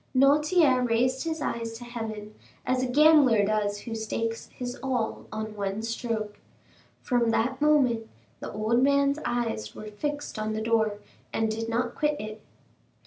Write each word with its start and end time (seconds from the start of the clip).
Noirtier 0.15 0.81
raised 0.83 1.25
his 1.25 1.43
eyes 1.43 1.73
to 1.73 1.83
heaven, 1.83 2.33
as 2.65 2.81
a 2.81 2.87
gambler 2.87 3.45
does 3.45 3.81
who 3.81 3.93
stakes 3.93 4.47
his 4.49 4.75
all 4.81 5.27
on 5.31 5.55
one 5.55 5.83
stroke. 5.83 6.39
From 7.03 7.29
that 7.29 7.61
moment 7.61 8.09
the 8.39 8.51
old 8.51 8.81
man's 8.81 9.19
eyes 9.23 9.75
were 9.75 9.85
fixed 9.91 10.39
on 10.39 10.53
the 10.53 10.61
door, 10.63 10.97
and 11.31 11.51
did 11.51 11.69
not 11.69 11.93
quit 11.93 12.19
it. 12.19 12.41